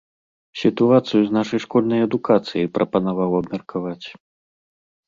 [0.61, 4.07] Сітуацыю з нашай школьнай адукацыяй прапанаваў абмеркаваць.